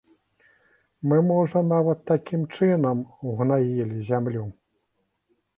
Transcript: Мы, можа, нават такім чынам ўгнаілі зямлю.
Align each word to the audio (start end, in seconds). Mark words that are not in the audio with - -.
Мы, 1.11 1.17
можа, 1.31 1.61
нават 1.73 1.99
такім 2.11 2.41
чынам 2.57 2.97
ўгнаілі 3.33 4.03
зямлю. 4.09 4.43